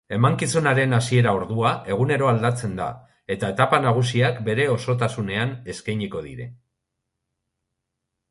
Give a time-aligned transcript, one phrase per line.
[0.15, 2.87] Emankizunaren hasiera ordua egunero aldatzen da
[3.35, 6.47] eta etapa nagusiak bere osotasunean eskainiko dira.